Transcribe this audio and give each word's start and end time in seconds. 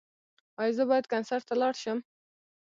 ایا 0.61 0.75
زه 0.77 0.83
باید 0.89 1.09
کنسرت 1.13 1.43
ته 1.49 1.55
لاړ 1.61 1.73
شم؟ 1.81 1.99